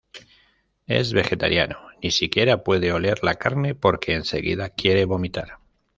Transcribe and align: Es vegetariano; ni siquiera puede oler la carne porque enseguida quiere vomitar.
Es 0.87 1.13
vegetariano; 1.13 1.77
ni 2.01 2.09
siquiera 2.09 2.63
puede 2.63 2.91
oler 2.91 3.23
la 3.23 3.35
carne 3.35 3.75
porque 3.75 4.15
enseguida 4.15 4.71
quiere 4.71 5.05
vomitar. 5.05 5.59